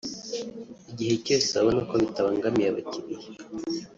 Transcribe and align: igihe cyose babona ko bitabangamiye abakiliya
igihe 0.91 1.13
cyose 1.25 1.49
babona 1.57 1.81
ko 1.89 1.93
bitabangamiye 2.03 2.67
abakiliya 2.69 3.27